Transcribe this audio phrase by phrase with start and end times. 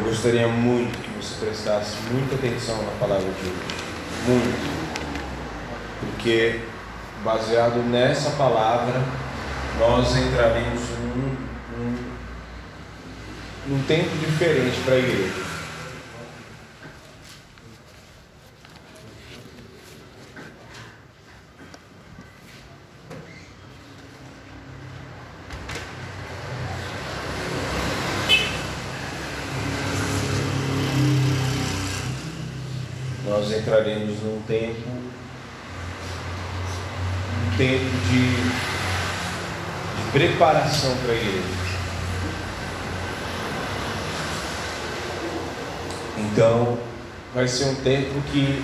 [0.00, 3.54] Eu gostaria muito que você prestasse muita atenção na palavra de hoje.
[4.26, 4.70] Muito.
[6.00, 6.60] Porque,
[7.22, 8.98] baseado nessa palavra,
[9.78, 11.36] nós entraremos num,
[11.76, 11.96] num,
[13.66, 15.50] num tempo diferente para a igreja.
[33.40, 34.88] nós entraremos num tempo,
[37.46, 38.36] um tempo de,
[39.96, 41.60] de preparação para a igreja.
[46.18, 46.78] Então,
[47.34, 48.62] vai ser um tempo que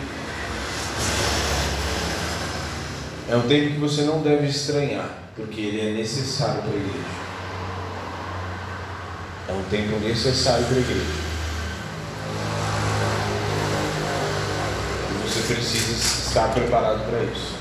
[3.29, 7.27] é um tempo que você não deve estranhar, porque ele é necessário para a igreja.
[9.49, 11.26] É um tempo necessário para a igreja.
[15.47, 17.57] Precisa estar preparado para isso.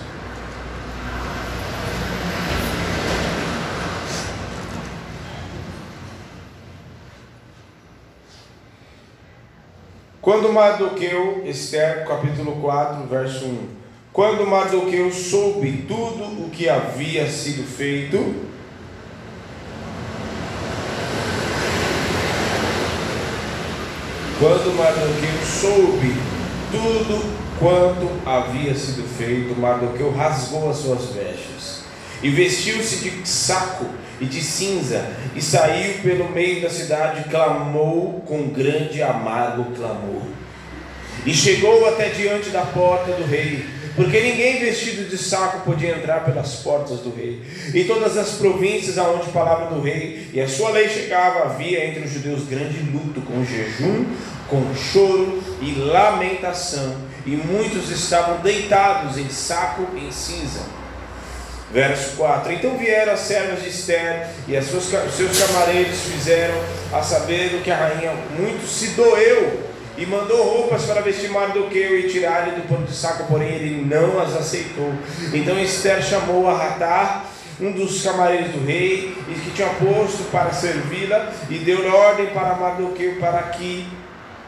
[10.22, 13.67] Quando Mardoqueu, Esther, capítulo 4, verso 1.
[14.11, 18.17] Quando Mardoqueu soube tudo o que havia sido feito,
[24.39, 26.16] quando Mardoqueu soube
[26.72, 31.83] tudo quanto havia sido feito, Mardoqueu rasgou as suas vestes
[32.21, 33.85] e vestiu-se de saco
[34.19, 35.05] e de cinza
[35.35, 40.21] e saiu pelo meio da cidade clamou com grande amargo clamor.
[41.25, 43.65] E chegou até diante da porta do rei,
[43.95, 47.41] porque ninguém vestido de saco podia entrar pelas portas do rei.
[47.73, 51.85] E todas as províncias aonde a palavra do rei e a sua lei chegava, havia
[51.85, 54.05] entre os judeus grande luto, com jejum,
[54.47, 56.95] com choro e lamentação,
[57.25, 60.62] e muitos estavam deitados em saco em cinza.
[61.72, 66.56] Verso 4: Então vieram as servas de Esther e as suas, seus camareiros fizeram
[66.94, 69.66] a saber que a rainha muito se doeu
[69.97, 74.19] e mandou roupas para vestir Mardoqueu e tirar-lhe do pano de saco, porém ele não
[74.22, 74.94] as aceitou.
[75.34, 77.25] Então Esther chamou a Ratar,
[77.59, 82.56] um dos camareiros do rei, e que tinha posto para servi-la, e deu ordem para
[82.56, 83.88] Mardoqueu para que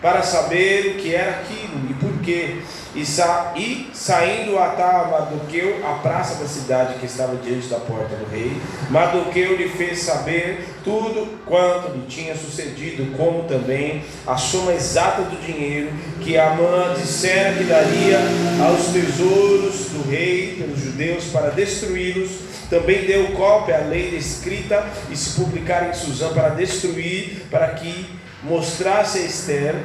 [0.02, 1.94] para saber o que era aquilo e
[2.30, 4.68] E, sa e saindo a
[5.10, 8.52] Mardoqueu à praça da cidade que estava diante da porta do rei,
[8.90, 15.38] Mardoqueu lhe fez saber tudo quanto lhe tinha sucedido, como também a soma exata do
[15.38, 15.90] dinheiro
[16.22, 18.20] que Amã dissera que daria
[18.68, 22.48] aos tesouros do rei pelos judeus para destruí-los.
[22.70, 28.06] Também deu cópia à lei escrita e se publicar em Suzã para destruir, para que
[28.44, 29.76] mostrasse a Esther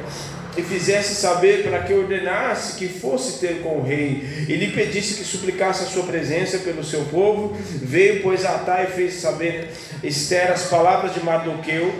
[0.55, 5.15] e fizesse saber para que ordenasse que fosse ter com o rei e lhe pedisse
[5.15, 7.57] que suplicasse a sua presença pelo seu povo.
[7.81, 9.71] Veio, pois, Atá e fez saber
[10.03, 11.93] Esther as palavras de Mardoqueu.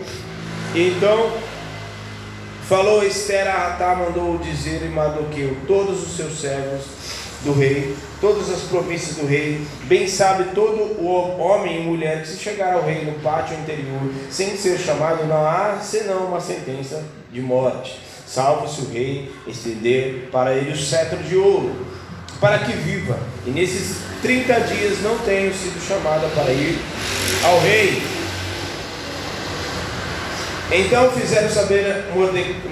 [0.76, 1.38] Então
[2.68, 6.86] falou Esther a Atá, mandou dizer em Mardoqueu: Todos os seus servos
[7.44, 12.30] do rei, todas as províncias do rei, bem sabe todo o homem e mulher que
[12.30, 17.04] se chegar ao rei no pátio interior, sem ser chamado, não há senão uma sentença
[17.32, 18.00] de morte,
[18.34, 21.72] salvo se o rei estender para ele o cetro de ouro,
[22.40, 26.80] para que viva, e nesses 30 dias não tenho sido chamada para ir
[27.44, 28.02] ao rei,
[30.82, 32.06] então fizeram saber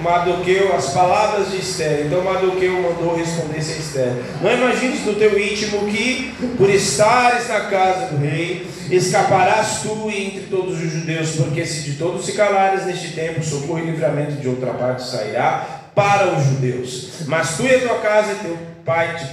[0.02, 2.06] Mardoqueu as palavras de Esther.
[2.06, 7.60] Então Mardoqueu mandou responder-se a Esther: Não imagines no teu íntimo que, por estares na
[7.62, 12.86] casa do rei, escaparás tu entre todos os judeus, porque se de todos se calares
[12.86, 17.10] neste tempo, socorro e livramento de outra parte sairá para os judeus.
[17.26, 19.26] Mas tu e a tua casa e teu pai te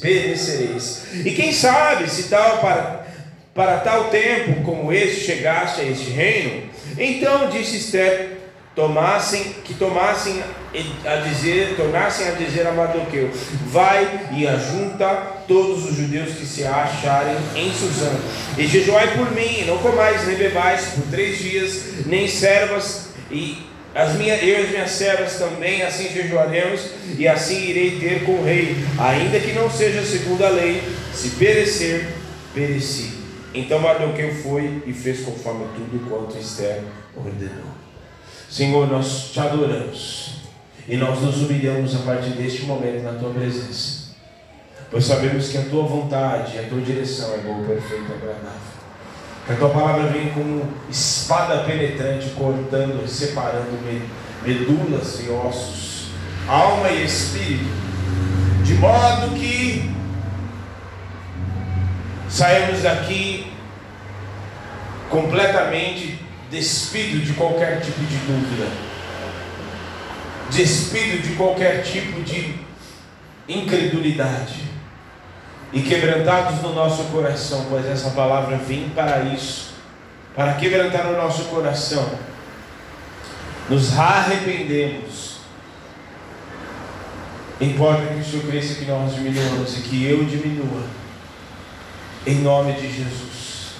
[0.00, 1.04] perecereis.
[1.24, 3.06] E quem sabe se tal para,
[3.54, 6.73] para tal tempo como este chegaste a este reino?
[6.96, 8.38] Então disse Esther,
[8.74, 10.42] tomassem, que tomassem
[11.04, 13.30] a dizer, tornassem a dizer a Mardoqueu,
[13.66, 15.06] vai e ajunta
[15.46, 18.10] todos os judeus que se acharem em Suzã,
[18.58, 23.58] e jejuai por mim, e não comais nem bebais por três dias, nem servas, e
[23.94, 26.80] as minhas, eu e as minhas servas também assim jejuaremos,
[27.16, 30.82] e assim irei ter com o rei, ainda que não seja segundo a lei,
[31.14, 32.08] se perecer,
[32.52, 33.23] pereci.
[33.54, 36.82] Então Mardoqueu foi e fez conforme tudo quanto Esther
[37.16, 37.72] ordenou.
[38.50, 40.34] Senhor, nós te adoramos
[40.88, 44.14] e nós nos humilhamos a partir deste momento na tua presença,
[44.90, 48.74] pois sabemos que a tua vontade, a tua direção é boa, perfeita e agradável.
[49.46, 53.70] Que a tua palavra vem como espada penetrante, cortando, separando
[54.42, 56.08] medulas e ossos,
[56.48, 57.70] alma e espírito,
[58.64, 59.94] de modo que
[62.34, 63.46] saímos daqui
[65.08, 66.18] completamente
[66.50, 68.68] despido de qualquer tipo de dúvida,
[70.50, 72.56] despido de qualquer tipo de
[73.48, 74.64] incredulidade
[75.72, 79.74] e quebrantados no nosso coração, pois essa palavra vem para isso,
[80.34, 82.18] para quebrantar o nosso coração.
[83.68, 85.34] Nos arrependemos.
[87.60, 91.03] Importa que o Senhor cresça que nós diminuamos e que eu diminua.
[92.26, 93.74] Em nome de Jesus.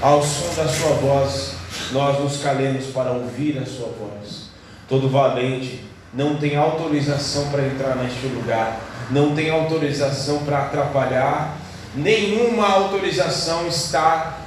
[0.00, 1.54] Ao som da sua voz,
[1.90, 4.42] nós nos calemos para ouvir a sua voz.
[4.88, 5.82] Todo valente
[6.14, 8.78] não tem autorização para entrar neste lugar,
[9.10, 11.56] não tem autorização para atrapalhar,
[11.96, 14.38] nenhuma autorização está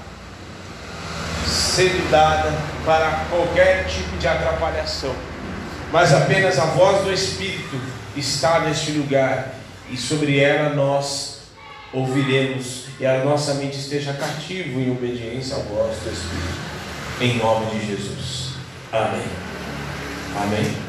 [1.46, 2.54] sendo dada
[2.86, 5.14] para qualquer tipo de atrapalhação,
[5.92, 7.78] mas apenas a voz do Espírito
[8.16, 9.54] está neste lugar
[9.92, 11.40] e sobre ela nós
[11.92, 16.60] ouviremos e a nossa mente esteja cativo em obediência voz do Espírito,
[17.20, 18.54] em nome de Jesus.
[18.92, 19.22] Amém.
[20.36, 20.86] Amém.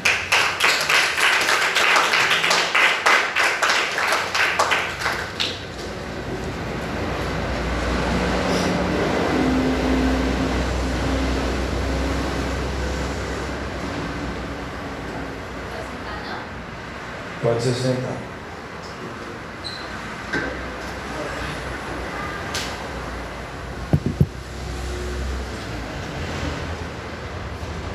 [17.41, 18.16] Pode se sentar.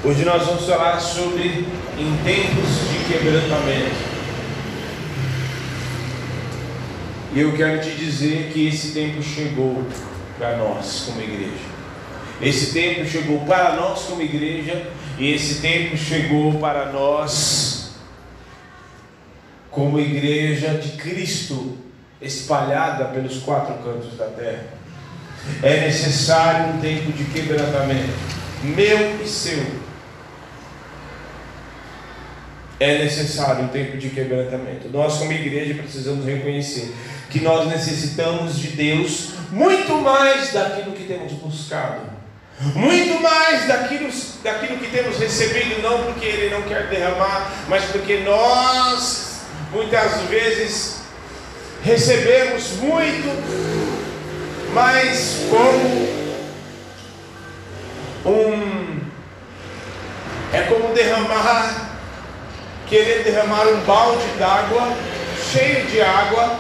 [0.05, 1.65] Hoje nós vamos falar sobre
[1.97, 3.95] em tempos de quebrantamento.
[7.33, 9.87] E eu quero te dizer que esse tempo chegou
[10.37, 11.53] para nós como igreja.
[12.41, 17.93] Esse tempo chegou para nós como igreja e esse tempo chegou para nós
[19.71, 21.79] como igreja de Cristo
[22.21, 24.65] espalhada pelos quatro cantos da terra.
[25.63, 28.13] É necessário um tempo de quebrantamento,
[28.65, 29.82] meu e seu.
[32.83, 34.89] É necessário um tempo de quebrantamento.
[34.91, 36.95] Nós, como igreja, precisamos reconhecer
[37.31, 42.01] que nós necessitamos de Deus muito mais daquilo que temos buscado,
[42.75, 44.11] muito mais daquilo,
[44.43, 49.33] daquilo que temos recebido, não porque Ele não quer derramar, mas porque nós
[49.73, 50.99] Muitas vezes
[51.83, 53.27] recebemos muito,
[54.75, 56.13] mas como
[58.27, 59.01] um
[60.53, 61.92] é como derramar,
[62.93, 64.95] querer derramar um balde d'água
[65.51, 66.59] cheio de água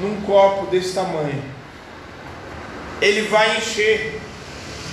[0.00, 1.40] num copo desse tamanho.
[3.00, 4.20] Ele vai encher,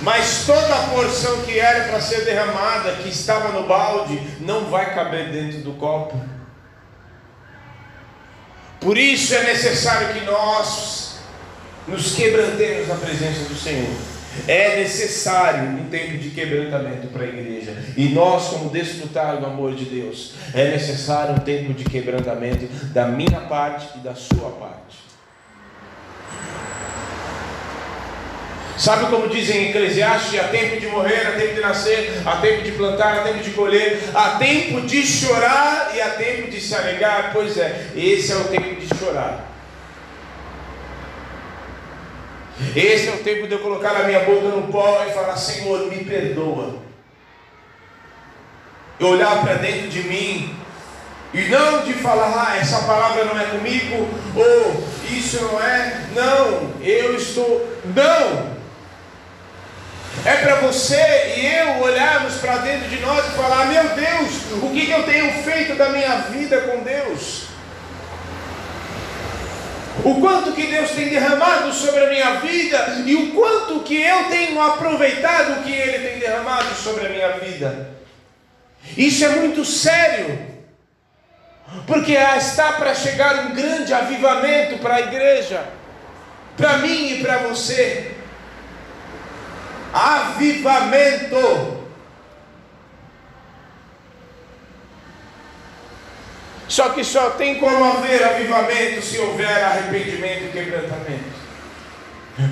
[0.02, 4.94] mas toda a porção que era para ser derramada, que estava no balde, não vai
[4.94, 6.20] caber dentro do copo.
[8.78, 11.16] Por isso é necessário que nós
[11.88, 14.15] nos quebrantemos na presença do Senhor.
[14.48, 17.76] É necessário um tempo de quebrantamento para a igreja.
[17.96, 23.06] E nós, como desfrutar do amor de Deus, é necessário um tempo de quebrantamento da
[23.06, 25.06] minha parte e da sua parte.
[28.76, 32.62] Sabe como dizem em Eclesiastes: há tempo de morrer, há tempo de nascer, há tempo
[32.62, 36.74] de plantar, há tempo de colher, há tempo de chorar e há tempo de se
[36.74, 37.30] alegrar.
[37.32, 39.55] Pois é, esse é o tempo de chorar.
[42.74, 45.86] Esse é o tempo de eu colocar a minha boca no pó e falar: Senhor,
[45.88, 46.76] me perdoa.
[48.98, 50.56] E olhar para dentro de mim
[51.34, 56.72] e não de falar, ah, essa palavra não é comigo, ou isso não é, não,
[56.80, 58.56] eu estou, não,
[60.24, 64.70] é para você e eu olharmos para dentro de nós e falar: meu Deus, o
[64.70, 67.45] que, que eu tenho feito da minha vida com Deus?
[70.04, 74.24] O quanto que Deus tem derramado sobre a minha vida e o quanto que eu
[74.24, 77.90] tenho aproveitado o que Ele tem derramado sobre a minha vida.
[78.96, 80.38] Isso é muito sério,
[81.86, 85.64] porque está para chegar um grande avivamento para a igreja,
[86.56, 88.16] para mim e para você
[89.92, 91.75] avivamento.
[96.76, 101.24] Só que só tem como haver avivamento se houver arrependimento e quebrantamento.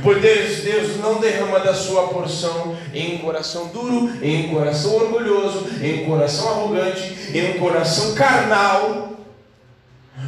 [0.03, 4.95] Por Deus, Deus não derrama da sua porção em um coração duro, em um coração
[4.95, 9.13] orgulhoso, em um coração arrogante, em um coração carnal.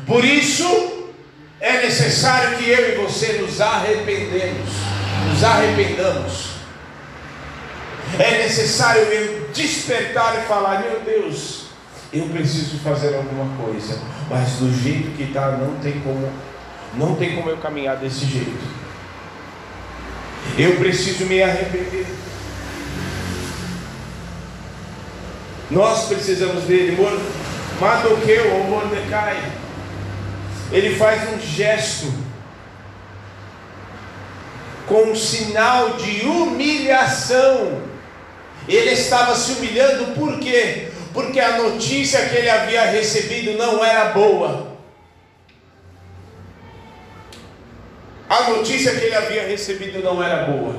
[0.07, 1.09] Por isso
[1.59, 4.73] é necessário que eu e você nos arrependemos,
[5.31, 6.51] nos arrependamos.
[8.19, 11.66] É necessário despertar e falar: Meu Deus,
[12.19, 13.99] eu preciso fazer alguma coisa,
[14.31, 16.31] mas do jeito que está, não tem como,
[16.95, 18.87] não tem como eu caminhar desse jeito.
[20.59, 22.07] Eu preciso me arrepender.
[25.71, 26.97] Nós precisamos dele.
[27.81, 29.53] Mardoqueu ou Mordecai,
[30.73, 32.11] ele faz um gesto
[34.87, 37.83] com um sinal de humilhação.
[38.67, 40.91] Ele estava se humilhando por quê?
[41.17, 44.77] Porque a notícia que ele havia recebido não era boa.
[48.29, 50.77] A notícia que ele havia recebido não era boa.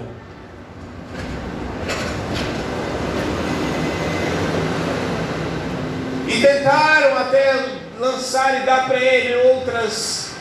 [6.28, 7.56] E tentaram até
[7.98, 10.34] lançar e dar para ele outras.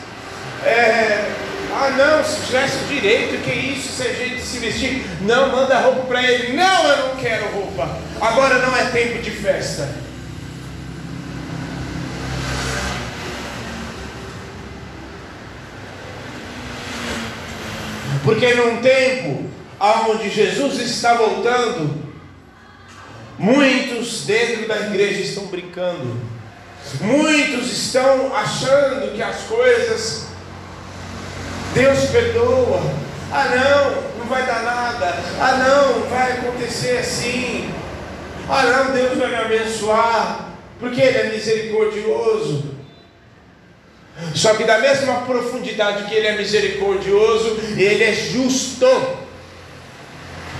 [0.63, 5.05] É, ah, não, se tivesse direito, que isso, se a gente se vestir.
[5.21, 6.55] Não, manda roupa para ele.
[6.55, 7.97] Não, eu não quero roupa.
[8.21, 9.87] Agora não é tempo de festa.
[18.23, 22.03] Porque num tempo onde Jesus está voltando,
[23.37, 26.19] muitos dentro da igreja estão brincando,
[26.99, 30.27] muitos estão achando que as coisas
[31.77, 32.81] Deus perdoa.
[33.31, 35.17] Ah não, não vai dar nada.
[35.39, 37.69] Ah não, vai acontecer assim.
[38.49, 42.75] Ah não, Deus vai me abençoar, porque Ele é misericordioso.
[44.33, 48.87] Só que da mesma profundidade que Ele é misericordioso, Ele é justo.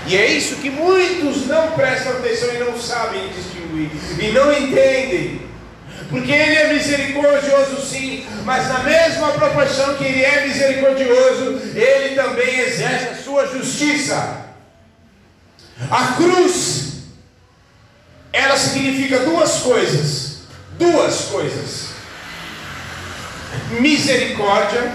[0.05, 3.89] E é isso que muitos não prestam atenção e não sabem distinguir,
[4.21, 5.46] e não entendem.
[6.09, 12.59] Porque Ele é misericordioso, sim, mas na mesma proporção que Ele é misericordioso, Ele também
[12.59, 14.45] exerce a sua justiça.
[15.91, 17.03] A cruz,
[18.31, 20.39] ela significa duas coisas:
[20.77, 21.97] duas coisas
[23.79, 24.91] misericórdia,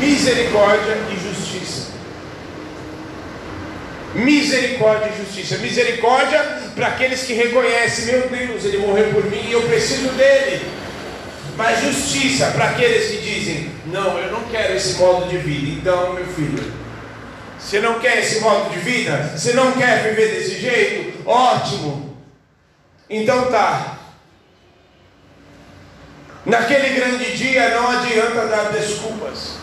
[0.00, 1.88] misericórdia e justiça.
[4.18, 5.58] Misericórdia e justiça.
[5.58, 6.42] Misericórdia
[6.74, 10.66] para aqueles que reconhecem, meu Deus, ele morreu por mim e eu preciso dele.
[11.56, 15.80] Mas justiça para aqueles que dizem, não, eu não quero esse modo de vida.
[15.80, 16.72] Então, meu filho,
[17.58, 19.32] você não quer esse modo de vida?
[19.36, 21.28] Você não quer viver desse jeito?
[21.28, 22.16] Ótimo.
[23.10, 23.98] Então tá.
[26.46, 29.56] Naquele grande dia não adianta dar desculpas.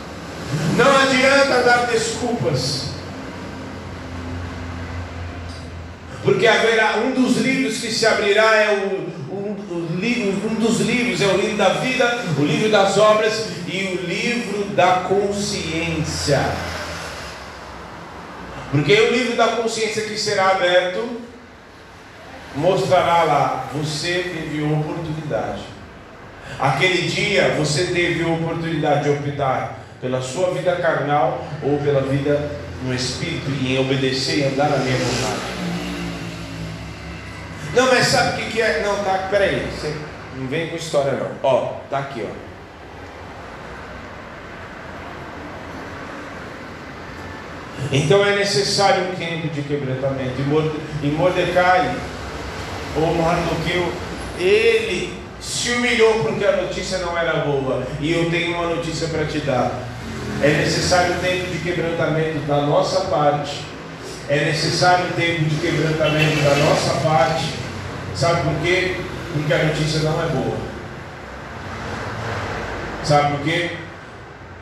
[0.75, 2.94] Não adianta dar desculpas.
[6.25, 9.55] Porque haverá um dos livros que se abrirá é o, um,
[10.51, 14.65] um dos livros é o livro da vida, o livro das obras e o livro
[14.75, 16.41] da consciência.
[18.71, 21.21] Porque o livro da consciência que será aberto
[22.55, 25.75] mostrará lá, você teve oportunidade
[26.59, 32.49] Aquele dia você teve a oportunidade de optar pela sua vida carnal ou pela vida
[32.83, 35.54] no Espírito e em obedecer e andar na minha vontade.
[37.75, 38.81] Não, mas sabe o que, que é?
[38.85, 39.93] Não, tá, peraí, você
[40.37, 41.31] não vem com história não.
[41.43, 42.45] Ó, tá aqui, ó.
[47.91, 50.33] Então é necessário um tempo de quebrantamento.
[51.03, 51.95] E Mordecai,
[52.95, 53.91] ou Mardoqueu,
[54.39, 57.83] ele se humilhou porque a notícia não era boa.
[57.99, 59.71] E eu tenho uma notícia para te dar.
[60.41, 63.61] É necessário um tempo de quebrantamento da nossa parte.
[64.27, 67.64] É necessário um tempo de quebrantamento da nossa parte.
[68.15, 68.95] Sabe por quê?
[69.33, 70.57] Porque a notícia não é boa.
[73.03, 73.71] Sabe por quê?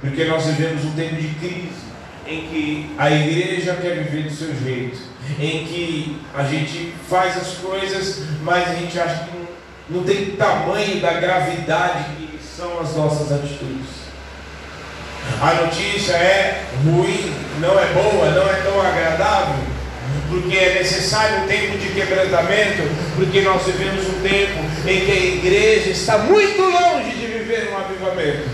[0.01, 1.83] Porque nós vivemos um tempo de crise
[2.27, 4.97] em que a igreja quer viver do seu jeito,
[5.39, 9.43] em que a gente faz as coisas, mas a gente acha que
[9.89, 14.03] não tem tamanho da gravidade que são as nossas atitudes.
[15.41, 19.72] A notícia é ruim, não é boa, não é tão agradável,
[20.33, 22.81] porque é necessário um tempo de quebrantamento,
[23.15, 27.77] porque nós vivemos um tempo em que a igreja está muito longe de viver um
[27.77, 28.49] avivamento.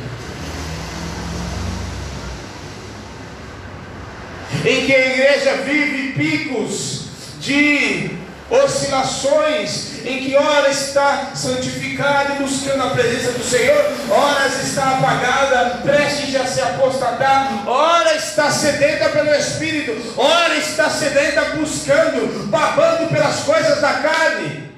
[4.65, 7.05] Em que a igreja vive picos
[7.39, 8.18] de
[8.49, 15.79] oscilações em que ora está santificada e buscando a presença do Senhor, horas está apagada,
[15.83, 23.41] prestes a se apostatar, ora está sedenta pelo Espírito, ora está sedenta buscando, babando pelas
[23.41, 24.69] coisas da carne.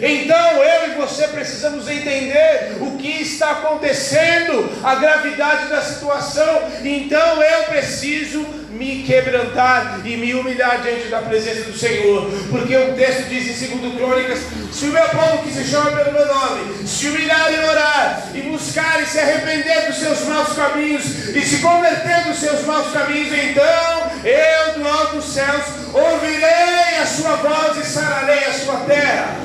[0.00, 6.62] Então eu e você precisamos entender o que está acontecendo, a gravidade da situação.
[6.84, 12.94] Então eu preciso me quebrantar e me humilhar diante da presença do Senhor, porque o
[12.94, 14.38] texto diz em 2 Crônicas:
[14.72, 18.40] se o meu povo que se chama pelo meu nome se humilhar e orar, e
[18.42, 23.32] buscar e se arrepender dos seus maus caminhos, e se converter dos seus maus caminhos,
[23.32, 29.36] então eu do alto dos céus ouvirei a sua voz e sararei a sua terra.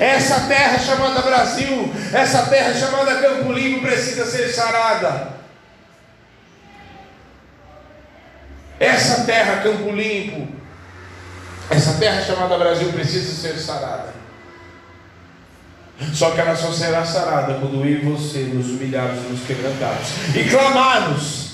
[0.00, 5.33] Essa terra chamada Brasil, essa terra chamada Campo Limpo precisa ser sarada.
[8.84, 10.46] Essa terra, Campo Limpo,
[11.70, 14.12] essa terra chamada Brasil precisa ser sarada.
[16.12, 20.08] Só que ela só será sarada quando eu e você nos humilharmos e nos quebrantarmos.
[20.34, 21.44] E clamarmos.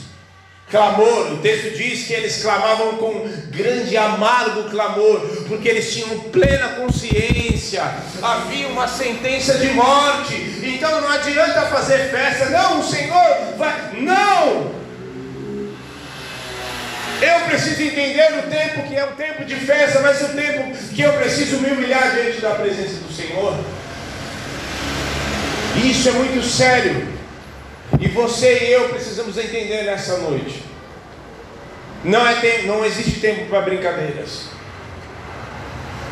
[0.70, 6.68] Clamor, o texto diz que eles clamavam com grande amargo clamor, porque eles tinham plena
[6.70, 7.82] consciência,
[8.22, 14.79] havia uma sentença de morte, então não adianta fazer festa, não, o Senhor vai, não,
[17.22, 21.02] eu preciso entender o tempo que é um tempo de festa, mas o tempo que
[21.02, 23.58] eu preciso me humilhar diante da presença do Senhor.
[25.84, 27.06] Isso é muito sério.
[28.00, 30.62] E você e eu precisamos entender nessa noite.
[32.02, 34.48] Não, é tempo, não existe tempo para brincadeiras.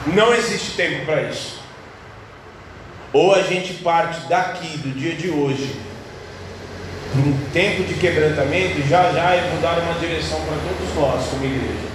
[0.07, 1.59] Não existe tempo para isso.
[3.13, 5.75] Ou a gente parte daqui, do dia de hoje,
[7.17, 11.45] um tempo de quebrantamento, já já eu vou dar uma direção para todos nós como
[11.45, 11.89] igreja.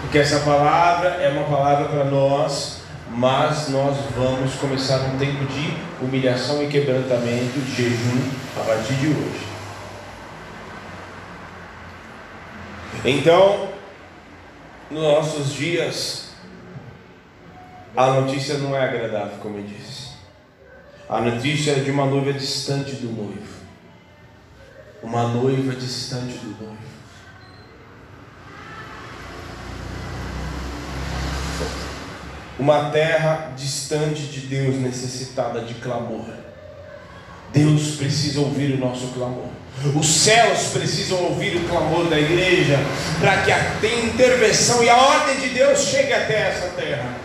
[0.00, 5.76] Porque essa palavra é uma palavra para nós, mas nós vamos começar um tempo de
[6.02, 9.50] humilhação e quebrantamento, de jejum, a partir de hoje.
[13.04, 13.68] Então,
[14.90, 16.30] nos nossos dias,
[17.96, 20.10] a notícia não é agradável, como eu disse.
[21.08, 23.59] A notícia é de uma noiva distante do noivo
[25.02, 26.90] uma noiva distante do noivo.
[32.58, 36.26] Uma terra distante de Deus, necessitada de clamor.
[37.52, 39.48] Deus precisa ouvir o nosso clamor.
[39.98, 42.78] Os céus precisam ouvir o clamor da igreja
[43.18, 43.60] para que a
[44.04, 47.16] intervenção e a ordem de Deus chegue até essa terra.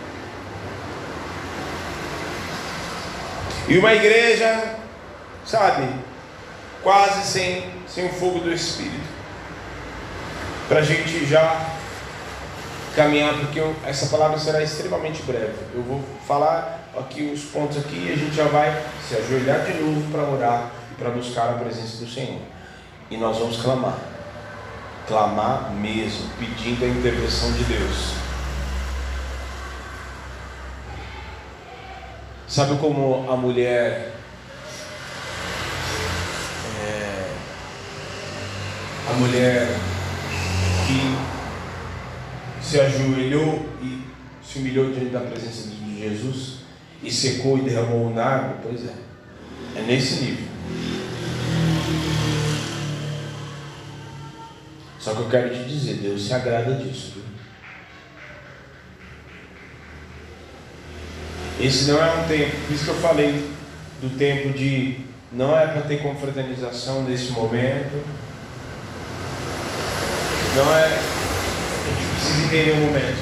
[3.68, 4.76] E uma igreja,
[5.44, 5.86] sabe,
[6.86, 9.08] quase sem, sem o fogo do Espírito.
[10.68, 11.74] Para a gente já
[12.94, 15.56] caminhar, porque eu, essa palavra será extremamente breve.
[15.74, 19.82] Eu vou falar aqui os pontos aqui e a gente já vai se ajoelhar de
[19.82, 22.40] novo para orar e para buscar a presença do Senhor.
[23.10, 23.98] E nós vamos clamar.
[25.08, 28.12] Clamar mesmo, pedindo a intervenção de Deus.
[32.46, 34.15] Sabe como a mulher
[39.16, 39.68] mulher
[40.86, 44.02] que se ajoelhou e
[44.44, 46.58] se humilhou diante da presença de Jesus
[47.02, 48.94] e secou e derramou na água, pois é,
[49.76, 50.46] é nesse nível.
[54.98, 57.12] Só que eu quero te dizer, Deus se agrada disso.
[57.14, 57.26] Viu?
[61.60, 63.50] Esse não é um tempo, por isso que eu falei
[64.00, 64.98] do tempo de
[65.32, 68.04] não é para ter confraternização nesse momento,
[70.56, 70.84] não é.
[70.84, 73.18] A gente precisa entender o momento.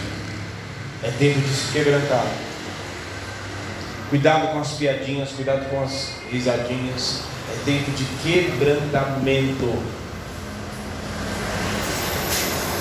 [1.03, 2.27] É tempo de se quebrantar.
[4.09, 7.23] Cuidado com as piadinhas, cuidado com as risadinhas.
[7.53, 9.83] É tempo de quebrantamento.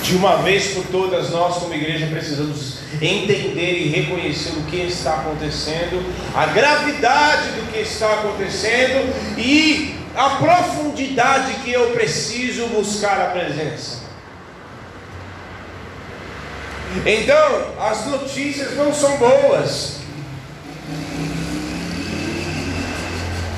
[0.03, 5.15] De uma vez por todas, nós, como igreja, precisamos entender e reconhecer o que está
[5.15, 13.25] acontecendo, a gravidade do que está acontecendo e a profundidade que eu preciso buscar a
[13.27, 14.02] presença.
[17.05, 19.97] Então, as notícias não são boas.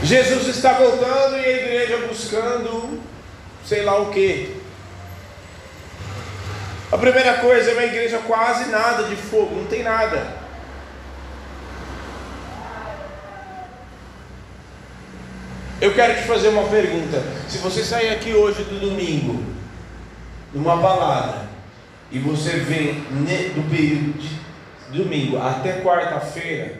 [0.03, 3.01] Jesus está voltando e a igreja buscando
[3.65, 4.55] sei lá o que.
[6.91, 10.45] A primeira coisa é uma igreja quase nada de fogo, não tem nada.
[15.81, 17.21] Eu quero te fazer uma pergunta.
[17.49, 19.43] Se você sair aqui hoje do domingo,
[20.53, 21.44] numa palavra,
[22.15, 24.17] e você vem do período
[24.89, 26.79] de domingo até quarta-feira,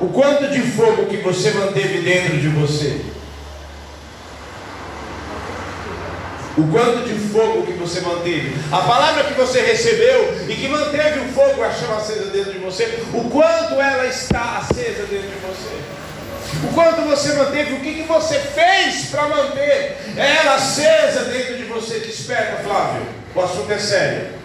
[0.00, 3.02] o quanto de fogo que você manteve dentro de você?
[6.56, 8.54] O quanto de fogo que você manteve?
[8.72, 12.58] A palavra que você recebeu e que manteve o fogo, a chama acesa dentro de
[12.60, 16.00] você, o quanto ela está acesa dentro de você?
[16.64, 21.59] O quanto você manteve, o que, que você fez para manter ela acesa dentro de
[21.80, 22.00] você.
[22.00, 23.02] Desperta, Flávio.
[23.34, 24.40] O assunto é sério.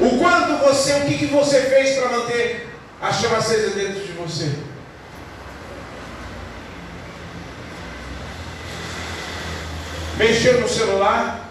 [0.00, 2.68] O quanto você, o que, que você fez para manter
[3.00, 4.50] a chama acesa dentro de você?
[10.16, 11.48] Mexeu no celular,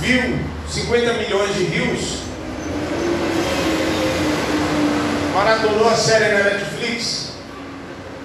[0.00, 2.18] viu 50 milhões de rios,
[5.32, 7.32] maratonou a série na Netflix.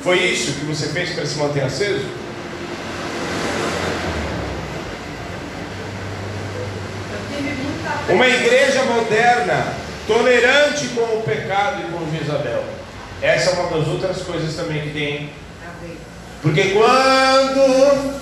[0.01, 2.05] Foi isso que você fez para se manter aceso?
[8.09, 9.73] Uma igreja moderna,
[10.07, 12.63] tolerante com o pecado e com Jezabel.
[13.21, 15.29] Essa é uma das outras coisas também que tem.
[16.41, 18.19] Porque quando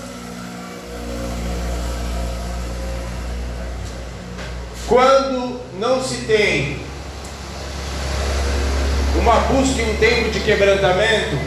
[4.87, 6.79] quando não se tem
[9.17, 11.37] uma busca e um tempo de quebrantamento,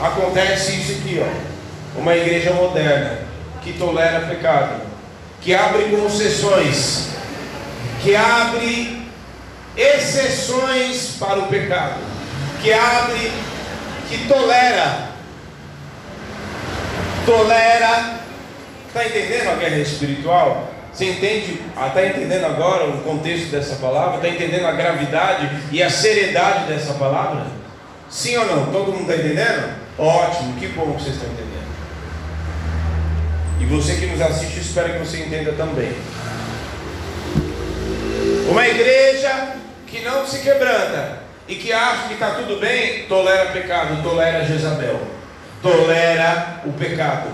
[0.00, 2.00] acontece isso aqui, ó.
[2.00, 3.18] Uma igreja moderna
[3.62, 4.82] que tolera pecado,
[5.40, 7.13] que abre concessões,
[8.04, 9.02] que abre
[9.74, 12.00] exceções para o pecado,
[12.62, 13.32] que abre,
[14.10, 15.08] que tolera,
[17.24, 18.20] tolera,
[18.86, 20.70] está entendendo a guerra espiritual?
[20.92, 24.16] Você entende, está entendendo agora o contexto dessa palavra?
[24.16, 27.46] Está entendendo a gravidade e a seriedade dessa palavra?
[28.08, 28.66] Sim ou não?
[28.66, 29.74] Todo mundo está entendendo?
[29.98, 31.54] Ótimo, que bom que vocês estão entendendo.
[33.60, 35.94] E você que nos assiste, espero que você entenda também.
[38.50, 44.02] Uma igreja que não se quebranta e que acha que está tudo bem, tolera pecado,
[44.02, 45.00] tolera Jezabel,
[45.62, 47.28] tolera o pecado.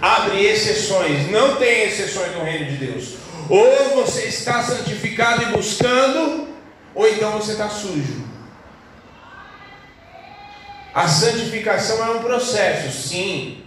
[0.00, 3.14] Abre exceções, não tem exceções no reino de Deus.
[3.48, 6.48] Ou você está santificado e buscando,
[6.94, 8.24] ou então você está sujo.
[10.94, 13.62] A santificação é um processo, sim.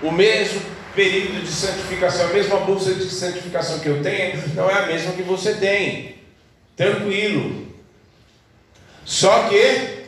[0.00, 0.60] O mesmo
[0.94, 5.12] período de santificação, a mesma bolsa de santificação que eu tenho, não é a mesma
[5.12, 6.16] que você tem.
[6.76, 7.66] Tranquilo.
[9.04, 10.02] Só que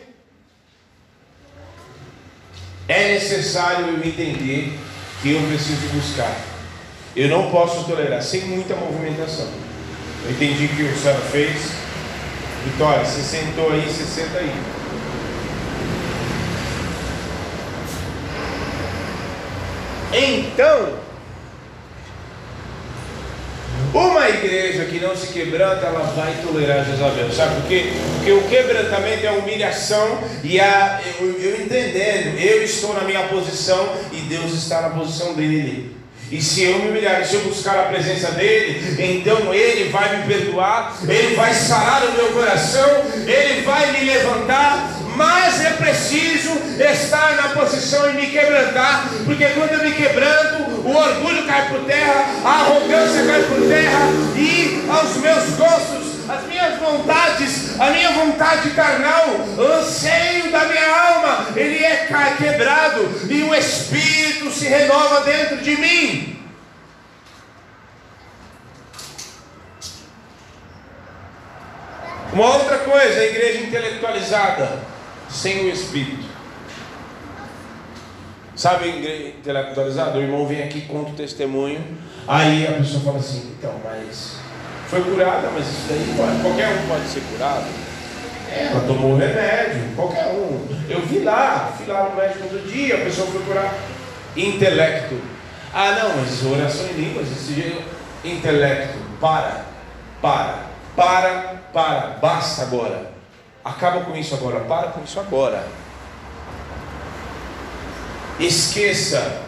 [2.89, 4.79] é necessário eu entender
[5.23, 6.37] que eu preciso buscar.
[7.17, 9.49] Eu não posso tolerar sem muita movimentação.
[10.25, 11.71] Eu entendi que o Sara fez.
[12.65, 14.84] Vitória, você sentou aí, você senta aí.
[20.17, 20.95] Então,
[23.93, 27.33] uma igreja que não se quebranta, ela vai tolerar Jezabel.
[27.33, 27.93] Sabe por quê?
[28.17, 33.27] Porque o quebrantamento é a humilhação e a, eu, eu entendendo, eu estou na minha
[33.29, 36.04] posição e Deus está na posição dele.
[36.31, 40.27] E se eu me humilhar, se eu buscar a presença dele, então ele vai me
[40.27, 47.37] perdoar, ele vai sarar o meu coração, ele vai me levantar, mas é preciso estar
[47.37, 52.27] na posição e me quebrantar, porque quando eu me quebranto, o orgulho cai por terra,
[52.45, 58.71] a arrogância cai por terra, e aos meus gostos, as minhas vontades, a minha vontade
[58.71, 59.27] carnal,
[59.59, 65.77] o anseio da minha alma, ele é quebrado, e o Espírito se renova dentro de
[65.77, 66.35] mim.
[72.33, 74.81] Uma outra coisa, a igreja intelectualizada
[75.31, 76.25] sem o Espírito.
[78.57, 78.89] Sabe,
[79.39, 80.19] intelectualizado?
[80.19, 81.85] O irmão vem aqui, conta o testemunho.
[82.27, 84.37] Aí a pessoa fala assim: então, mas
[84.89, 87.67] foi curada, mas isso daí pode, qualquer um pode ser curado.
[88.51, 90.67] É, ela tomou remédio, qualquer um.
[90.89, 93.75] Eu vi lá, fui lá no médico todo dia, a pessoa foi curar.
[94.37, 95.19] Intelecto.
[95.73, 97.83] Ah, não, mas oração em línguas, esse jeito.
[98.25, 98.99] Intelecto.
[99.21, 99.65] Para,
[100.21, 103.13] para, para, para, basta agora.
[103.65, 105.67] Acaba com isso agora, para com isso agora.
[108.39, 109.43] Esqueça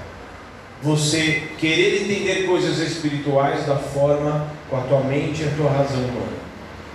[0.83, 5.99] você querer entender coisas espirituais da forma com a tua mente e a tua razão
[5.99, 6.37] humana.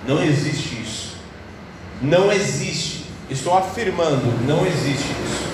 [0.08, 1.11] Não existe isso.
[2.02, 3.06] Não existe.
[3.30, 5.52] Estou afirmando, não existe isso.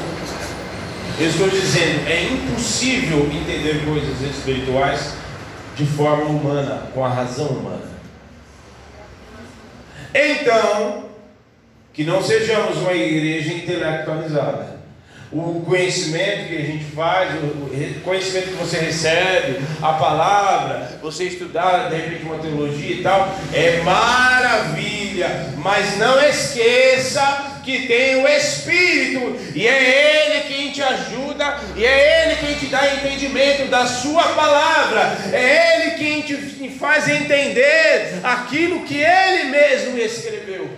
[1.19, 5.13] Estou dizendo, é impossível entender coisas espirituais
[5.75, 7.85] de forma humana, com a razão humana.
[10.13, 11.05] Então,
[11.93, 14.77] que não sejamos uma igreja intelectualizada.
[15.31, 21.89] O conhecimento que a gente faz, o conhecimento que você recebe, a palavra, você estudar
[21.89, 24.96] de repente uma teologia e tal, é maravilha,
[25.57, 32.25] mas não esqueça que tem o Espírito, e é Ele quem te ajuda, e é
[32.25, 36.37] Ele quem te dá entendimento da Sua palavra, é Ele quem te
[36.79, 40.69] faz entender aquilo que Ele mesmo escreveu.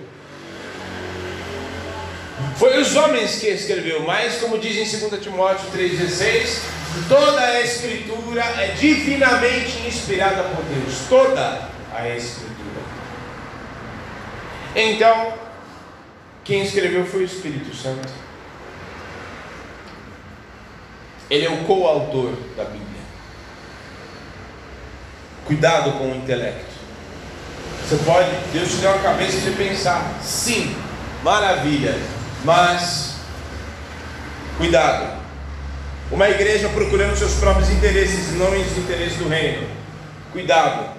[2.57, 6.59] Foi os homens que escreveu, mas como diz em 2 Timóteo 3,16,
[7.07, 10.99] toda a escritura é divinamente inspirada por Deus.
[11.07, 12.48] Toda a escritura.
[14.75, 15.33] Então,
[16.43, 18.09] quem escreveu foi o Espírito Santo.
[21.29, 22.87] Ele é o coautor da Bíblia.
[25.45, 26.69] Cuidado com o intelecto.
[27.87, 30.75] Você pode, Deus te deu uma cabeça de pensar, sim,
[31.23, 31.97] maravilha,
[32.43, 33.15] mas
[34.57, 35.19] cuidado.
[36.11, 39.67] Uma igreja procurando seus próprios interesses, não os interesses do reino.
[40.31, 40.98] Cuidado.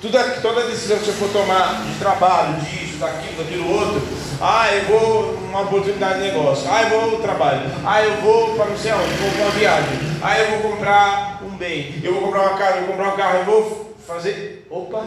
[0.00, 4.06] Tudo, toda decisão que você for tomar de trabalho, disso, daquilo, daquilo outro,
[4.40, 8.66] ah, eu vou uma oportunidade de negócio, ah, eu vou trabalho, ah, eu vou para
[8.66, 12.22] não sei onde, vou para uma viagem, ah, eu vou comprar um bem, eu vou
[12.22, 14.66] comprar uma casa, eu vou comprar um carro, eu vou fazer.
[14.70, 15.04] Opa!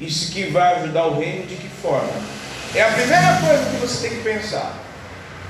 [0.00, 2.10] Isso que vai ajudar o reino de que forma?
[2.74, 4.74] É a primeira coisa que você tem que pensar.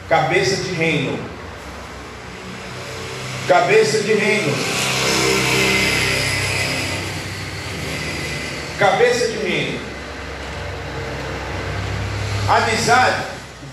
[0.09, 1.19] Cabeça de reino.
[3.49, 4.53] Cabeça de reino.
[8.83, 9.81] Cabeça de reino.
[12.49, 13.27] Amizade.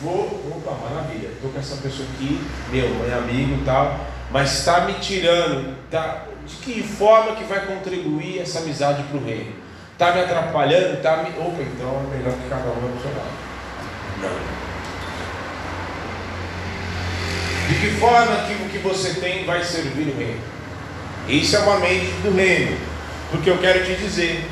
[0.04, 0.22] Vou,
[0.56, 1.30] opa, maravilha.
[1.30, 2.40] Estou com essa pessoa aqui,
[2.72, 5.76] meu, é amigo e tal, mas está me tirando.
[5.90, 9.52] Tá, de que forma que vai contribuir essa amizade para o reino?
[9.94, 10.98] Está me atrapalhando?
[10.98, 11.30] Está me.
[11.40, 13.34] Opa, então é melhor que cada um seu lado.
[14.22, 14.60] Não.
[17.68, 20.42] De que forma que o que você tem vai servir o reino?
[21.28, 22.78] Isso é uma mente do reino.
[23.32, 24.48] Porque eu quero te dizer,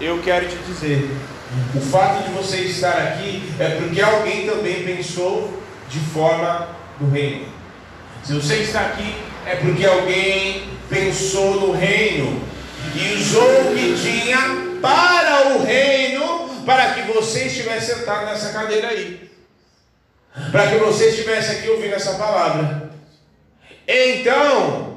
[0.00, 1.10] eu quero te dizer,
[1.74, 7.46] o fato de você estar aqui é porque alguém também pensou de forma do reino.
[8.24, 9.14] Se você está aqui,
[9.46, 12.42] é porque alguém pensou no reino
[12.94, 14.38] e usou o que tinha
[14.80, 19.30] para o reino, para que você estivesse sentado nessa cadeira aí,
[20.50, 22.90] para que você estivesse aqui ouvindo essa palavra.
[23.86, 24.93] Então,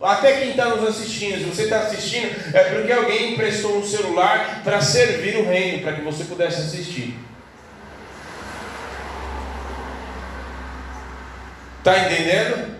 [0.00, 4.60] até quem está nos assistindo, se você está assistindo, é porque alguém emprestou um celular
[4.64, 7.16] para servir o reino, para que você pudesse assistir.
[11.78, 12.74] Está entendendo?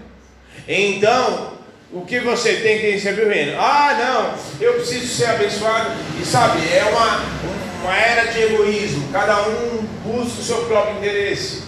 [0.66, 1.55] Então,
[1.92, 3.61] o que você tem que receber o reino?
[3.61, 5.90] Ah, não, eu preciso ser abençoado.
[6.20, 7.22] E sabe, é uma,
[7.83, 9.12] uma era de egoísmo.
[9.12, 11.64] Cada um busca o seu próprio interesse.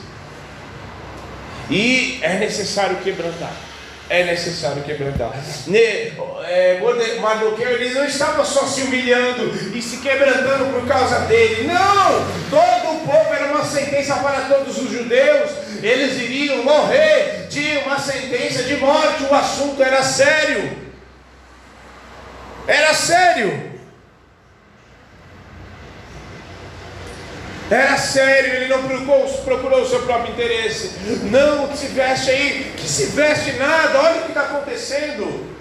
[1.70, 3.65] E é necessário quebrantar
[4.09, 5.33] é necessário quebrantar.
[6.49, 6.79] É,
[7.21, 11.66] Mardoqueu ele não estava só se humilhando e se quebrantando por causa dele.
[11.66, 12.27] Não!
[12.49, 15.51] Todo o povo era uma sentença para todos os judeus.
[15.83, 17.49] Eles iriam morrer.
[17.51, 19.25] Tinha uma sentença de morte.
[19.25, 20.87] O assunto era sério.
[22.66, 23.76] Era sério.
[27.70, 30.92] Era sério, ele não procurou, procurou o seu próprio interesse.
[31.24, 35.57] Não, se veste aí, que se veste nada, olha o que está acontecendo.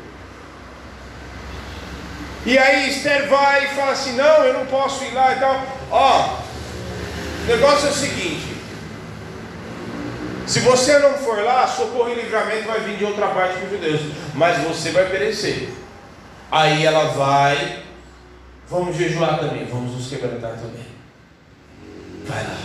[2.45, 5.65] E aí Esther vai e fala assim: não, eu não posso ir lá e tal.
[5.89, 6.37] Ó,
[7.43, 8.55] o negócio é o seguinte:
[10.45, 14.01] se você não for lá, socorro e livramento vai vir de outra parte dos judeus,
[14.35, 15.69] mas você vai perecer.
[16.51, 17.83] Aí ela vai,
[18.69, 20.94] vamos jejuar também, vamos nos quebrantar também.
[22.25, 22.57] Vai lá.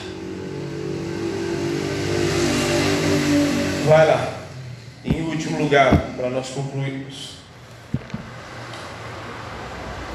[3.87, 4.33] Vai lá.
[5.05, 7.37] Em último lugar, para nós concluirmos.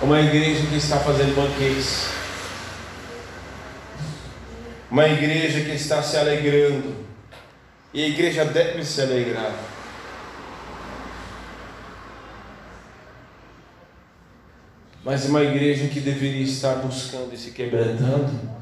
[0.01, 2.09] Uma igreja que está fazendo banquetes.
[4.89, 6.95] Uma igreja que está se alegrando.
[7.93, 9.53] E a igreja deve se alegrar.
[15.03, 18.54] Mas uma igreja que deveria estar buscando e se quebrantando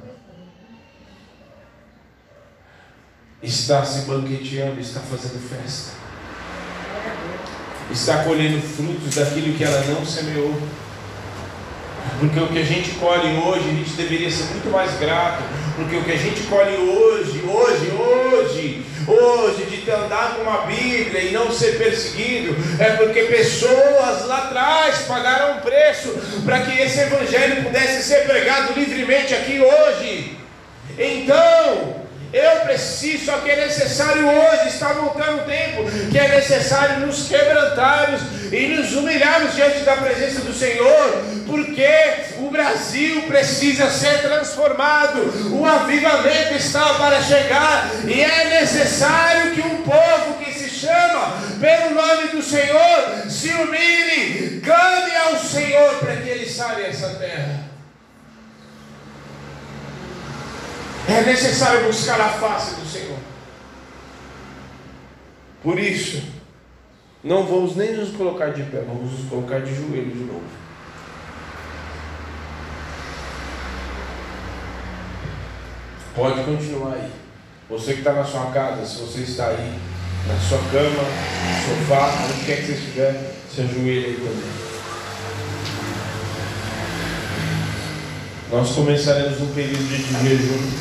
[3.44, 5.92] está se banqueteando, está fazendo festa,
[7.92, 10.56] está colhendo frutos daquilo que ela não semeou.
[12.20, 15.44] Porque o que a gente colhe hoje, a gente deveria ser muito mais grato.
[15.76, 21.22] Porque o que a gente colhe hoje, hoje, hoje, hoje, de andar com uma Bíblia
[21.22, 26.14] e não ser perseguido, é porque pessoas lá atrás pagaram um preço
[26.46, 30.38] para que esse Evangelho pudesse ser pregado livremente aqui hoje.
[30.98, 32.03] Então,
[32.34, 37.28] eu preciso, só que é necessário hoje, está voltando o tempo, que é necessário nos
[37.28, 41.88] quebrantarmos e nos humilharmos diante da presença do Senhor, porque
[42.40, 49.84] o Brasil precisa ser transformado, o avivamento está para chegar, e é necessário que um
[49.84, 56.30] povo que se chama pelo nome do Senhor se humilhe, clame ao Senhor para que
[56.30, 57.73] Ele sare essa terra.
[61.08, 63.18] É necessário buscar a face do Senhor.
[65.62, 66.24] Por isso,
[67.24, 70.44] não vamos nem nos colocar de pé, vamos nos colocar de joelho de novo.
[76.16, 77.12] Pode continuar aí.
[77.70, 79.80] Você que está na sua casa, se você está aí,
[80.28, 84.73] na sua cama, no sofá, onde quer que você estiver, se ajoelhe aí também.
[88.54, 90.72] Nós começaremos um período de jejum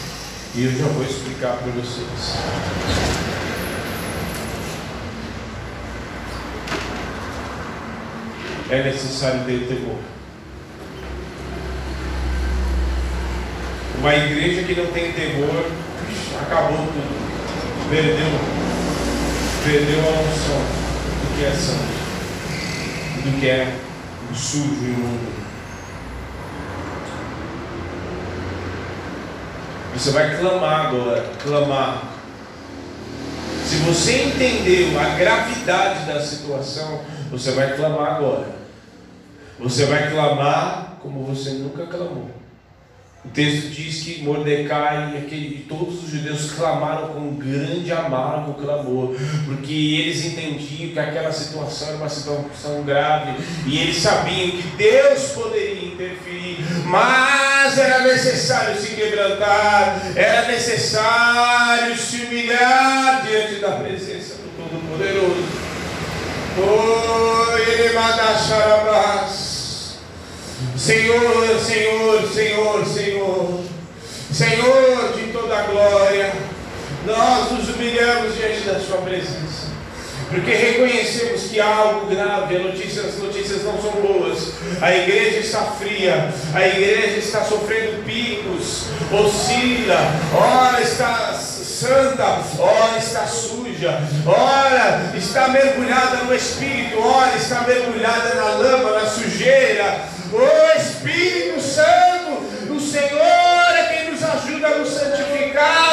[0.54, 2.36] e eu já vou explicar para vocês.
[8.68, 9.96] É necessário ter temor.
[14.00, 15.64] Uma igreja que não tem temor,
[16.42, 17.88] acabou tudo.
[17.88, 18.38] Perdeu,
[19.64, 20.60] perdeu a unção
[21.22, 23.74] do que é santo, do que é
[24.30, 25.41] o sujo e imundo.
[29.94, 32.02] Você vai clamar agora, clamar.
[33.64, 37.00] Se você entendeu a gravidade da situação,
[37.30, 38.46] você vai clamar agora.
[39.58, 42.30] Você vai clamar como você nunca clamou.
[43.24, 49.72] O texto diz que Mordecai e todos os judeus clamaram com grande amargo clamor, porque
[49.72, 55.86] eles entendiam que aquela situação era uma situação grave e eles sabiam que Deus poderia
[55.86, 57.41] interferir, mas
[57.78, 65.46] era necessário se quebrantar, era necessário se humilhar diante da presença do Todo-Poderoso.
[66.58, 67.32] Oh.
[70.82, 73.64] Senhor, Senhor, Senhor, Senhor,
[74.32, 76.32] Senhor de toda a glória,
[77.06, 79.68] nós nos humilhamos diante da Sua presença,
[80.28, 85.38] porque reconhecemos que há algo grave, as notícias, as notícias não são boas, a igreja
[85.38, 89.98] está fria, a igreja está sofrendo picos, oscila,
[90.34, 91.32] ora está
[91.82, 99.06] santa, ora está suja, ora está mergulhada no Espírito, ora está mergulhada na lama, na
[99.06, 105.91] sujeira, o Espírito Santo, o Senhor é quem nos ajuda a nos santificarmos.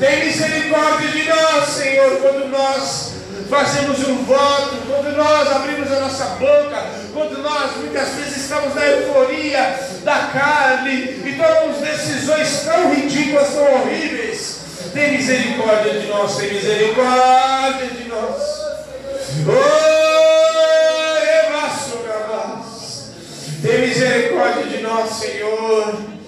[0.00, 3.12] Tem misericórdia de nós, Senhor, quando nós
[3.50, 8.86] fazemos um voto, quando nós abrimos a nossa boca, quando nós muitas vezes estamos na
[8.86, 10.92] euforia da carne
[11.24, 14.60] e tomamos decisões tão ridículas, tão horríveis.
[14.94, 18.42] Tem misericórdia de nós, tem misericórdia de nós.
[19.46, 20.00] Oh!
[23.62, 26.19] Tem misericórdia de nós, Senhor.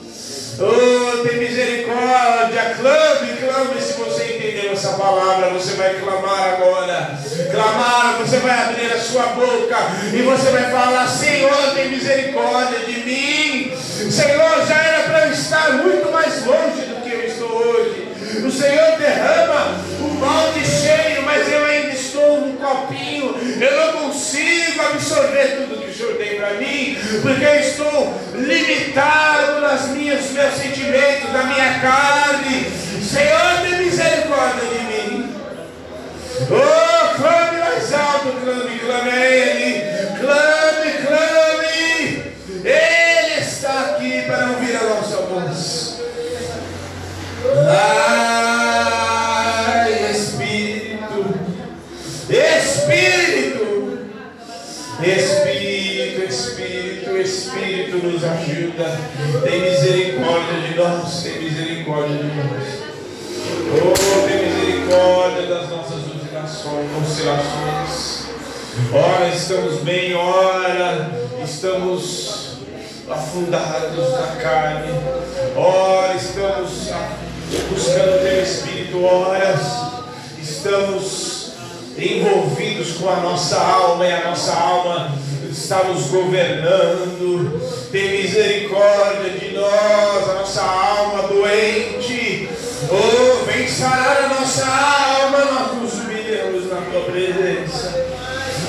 [0.64, 2.76] Oh, tem misericórdia.
[2.78, 5.50] Clame, clame se você entendeu essa palavra.
[5.50, 7.18] Você vai clamar agora.
[7.50, 9.76] Clamar, você vai abrir a sua boca
[10.12, 13.76] e você vai falar: Senhor, tem misericórdia de mim.
[13.76, 18.08] Senhor, já era para eu estar muito mais longe do que eu estou hoje.
[18.46, 23.34] O Senhor derrama o balde cheio, mas eu ainda estou no copinho.
[23.60, 29.60] Eu não consigo absorver tudo que o Senhor tem para mim, porque eu estou limitado
[29.60, 32.70] nas minhas meus sentimentos, na minha carne.
[33.02, 35.36] Senhor, tem misericórdia de mim.
[36.50, 39.82] Oh, clame mais alto, clame, clame a Ele.
[40.18, 42.32] Clame, clame.
[42.64, 46.00] Ele está aqui para ouvir a nossa voz.
[47.68, 48.21] Ai,
[57.92, 58.98] Espírito nos ajuda.
[59.42, 62.82] Tem misericórdia de nós, tem misericórdia de nós.
[63.74, 68.22] Oh, tem misericórdia das nossas oscilações, oscilações.
[68.92, 71.10] Ora estamos bem, ora
[71.44, 72.56] estamos
[73.10, 74.92] afundados na carne.
[75.54, 76.88] Ora estamos
[77.68, 79.54] buscando teu Espírito, ora
[80.40, 81.52] estamos
[81.98, 85.12] envolvidos com a nossa alma e a nossa alma
[85.52, 87.60] está nos governando.
[87.90, 92.48] Tem misericórdia de nós, a nossa alma doente.
[92.90, 98.02] Oh, vem sarar a nossa alma, nós nos humilhamos na tua presença.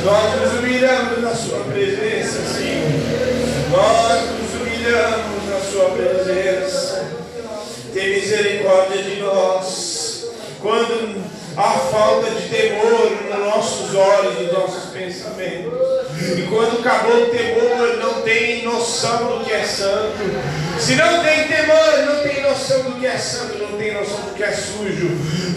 [0.04, 2.92] Nós nos humilhamos na sua presença, Senhor.
[3.72, 7.08] Nós nos humilhamos na sua presença.
[7.94, 10.26] Tem misericórdia de nós.
[10.62, 11.24] Quando
[11.56, 16.03] há falta de temor nos nossos olhos, nos nossos pensamentos.
[16.22, 20.18] E quando acabou o temor, não tem noção do que é santo.
[20.80, 24.34] Se não tem temor, não tem noção do que é santo, não tem noção do
[24.36, 25.12] que é sujo.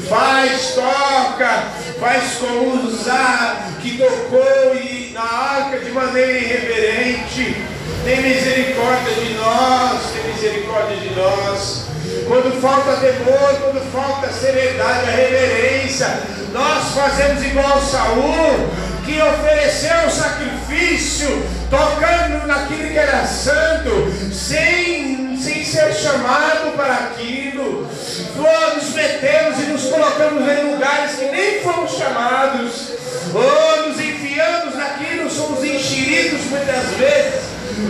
[0.08, 1.64] Faz, toca,
[2.00, 7.56] faz como usar que tocou e na arca de maneira irreverente.
[8.04, 11.86] Tem misericórdia de nós, tem misericórdia de nós.
[12.28, 16.36] quando falta temor, quando falta seriedade, a reverência.
[16.52, 18.70] Nós fazemos igual Saul,
[19.06, 21.28] que ofereceu o sacrifício,
[21.70, 27.86] tocando naquilo que era santo, sem, sem ser chamado para aquilo.
[27.86, 32.90] Nos metemos e nos colocamos em lugares que nem fomos chamados,
[33.32, 37.44] ou nos enfiamos naquilo, somos enxeridos muitas vezes,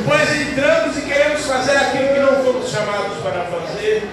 [0.06, 4.08] pois entramos e queremos fazer aquilo que não fomos chamados para fazer.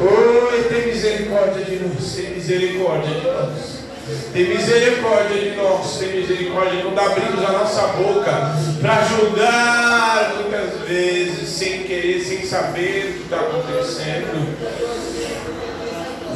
[0.00, 3.87] Oi, tem misericórdia de nós, tem misericórdia de nós.
[4.32, 11.48] Tem misericórdia de nós, tem misericórdia quando abrimos a nossa boca para julgar muitas vezes,
[11.48, 14.56] sem querer, sem saber o que está acontecendo.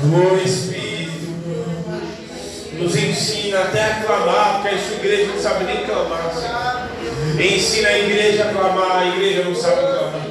[0.05, 0.83] O Espírito
[2.73, 7.53] nos ensina até a clamar, porque a sua igreja não sabe nem clamar, Senhor.
[7.55, 10.23] Ensina a igreja a clamar, a igreja não sabe clamar.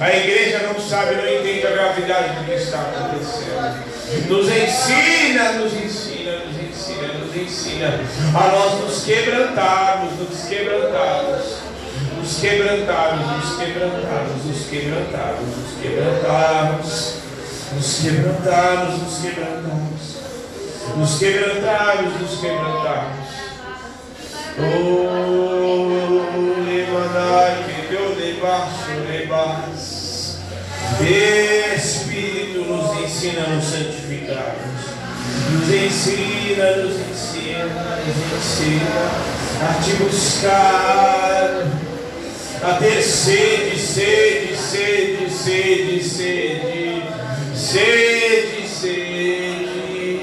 [0.00, 4.28] A igreja não sabe, não entende a gravidade do que está acontecendo.
[4.28, 6.67] Nos ensina, nos ensina, nos ensina,
[7.28, 7.88] nos ensina
[8.34, 11.58] a nós nos quebrantarmos, nos quebrantarmos,
[12.16, 17.14] nos quebrantarmos, nos quebrantarmos, nos quebrantarmos, nos quebrantarmos,
[17.72, 20.16] nos quebrantarmos, nos quebrantarmos,
[20.96, 23.28] nos quebrantarmos, nos quebrantarmos.
[24.60, 25.44] Oh,
[26.66, 29.98] levantai que Deus debaixo, debaixo.
[31.76, 34.97] Espírito nos ensina a nos santificarmos.
[35.52, 37.64] Nos ensina, nos ensina,
[38.04, 41.66] nos ensina a te buscar,
[42.62, 47.02] a ter sede, sede, sede, sede, sede,
[47.54, 50.22] sede, sede.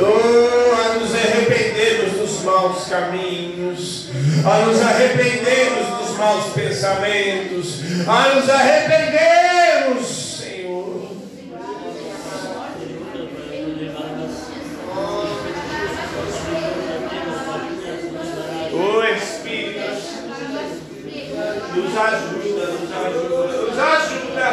[0.00, 4.08] Oh, a nos arrependermos dos maus caminhos,
[4.44, 10.06] a nos arrependermos dos maus pensamentos, a nos arrependermos,
[10.38, 11.12] Senhor.
[18.74, 19.80] O Espírito
[21.74, 24.48] nos ajuda, nos ajuda, nos ajuda.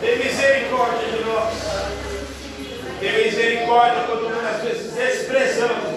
[0.00, 1.54] Tem misericórdia de nós.
[3.00, 5.96] Tem misericórdia quando muitas vezes desprezamos.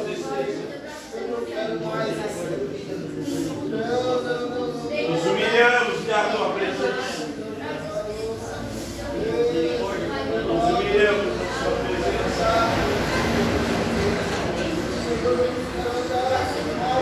[5.10, 7.28] Nos humilhamos da tua presença.
[10.48, 12.50] Nos humilhamos da sua presença.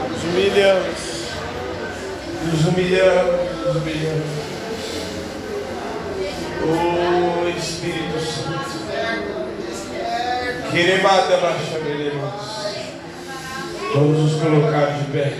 [0.09, 1.01] Nos humilhamos.
[2.45, 4.47] Nos humilhamos, nos humilhamos.
[6.69, 8.67] Oh Espírito Santo.
[10.71, 11.79] Queremada baixa
[13.93, 15.37] Vamos nos colocar de pé.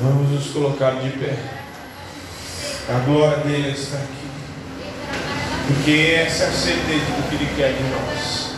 [0.00, 1.36] Vamos nos colocar de pé.
[2.88, 4.26] A glória dele está aqui.
[5.66, 8.55] Porque essa é a certeza do que ele quer de nós.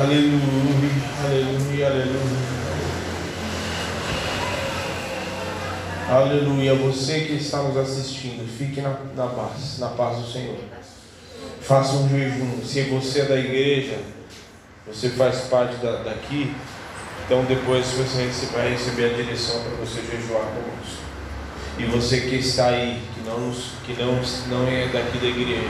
[0.00, 0.90] Aleluia,
[1.22, 2.48] aleluia, aleluia.
[6.08, 6.74] Aleluia.
[6.74, 10.56] Você que está nos assistindo, fique na, na paz, na paz do Senhor.
[11.60, 12.62] Faça um jejum.
[12.64, 13.98] Se você é da igreja,
[14.86, 16.56] você faz parte da, daqui,
[17.26, 21.02] então depois você vai receber a direção para você jejuar conosco.
[21.78, 23.52] E você que está aí, não,
[23.84, 24.14] que não,
[24.48, 25.68] não é daqui da igreja,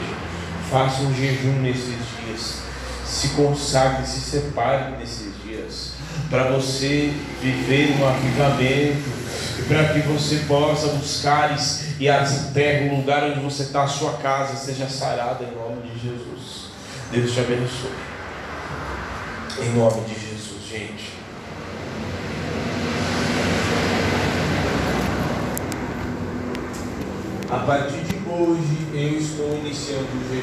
[0.70, 2.58] faça um jejum nesses dias.
[3.04, 5.92] Se consagre, se separe nesses dias.
[6.30, 9.18] Para você viver um avivamento
[9.66, 11.56] para que você possa buscar
[11.98, 15.90] e a terra, o lugar onde você está, a sua casa, seja sarada em nome
[15.90, 16.68] de Jesus.
[17.10, 17.90] Deus te abençoe.
[19.60, 21.17] Em nome de Jesus, gente.
[27.50, 30.38] A partir de hoje, eu estou iniciando o jejum.